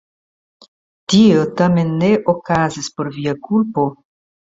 Tio 1.13 1.43
tamen 1.59 1.91
ne 1.99 2.09
okazis 2.33 2.89
per 2.95 3.11
via 3.19 3.35
kulpo? 3.49 3.85